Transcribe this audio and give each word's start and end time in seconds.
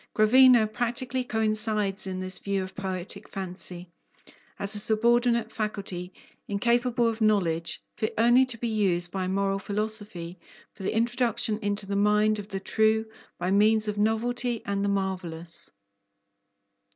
Gravina 0.15 0.65
practically 0.65 1.23
coincides 1.23 2.07
in 2.07 2.19
this 2.21 2.39
view 2.39 2.63
of 2.63 2.73
poetic 2.75 3.29
fancy, 3.29 3.87
as 4.57 4.73
a 4.73 4.79
subordinate 4.79 5.51
faculty, 5.51 6.11
incapable 6.47 7.07
of 7.07 7.21
knowledge, 7.21 7.83
fit 7.97 8.11
only 8.17 8.43
to 8.45 8.57
be 8.57 8.67
used 8.67 9.11
by 9.11 9.27
moral 9.27 9.59
philosophy 9.59 10.39
for 10.73 10.81
the 10.81 10.95
introduction 10.95 11.59
into 11.59 11.85
the 11.85 11.95
mind 11.95 12.39
of 12.39 12.47
the 12.47 12.59
true, 12.59 13.05
by 13.37 13.51
means 13.51 13.87
of 13.87 13.99
novelty 13.99 14.63
and 14.65 14.83
the 14.83 14.89
marvellous. 14.89 15.69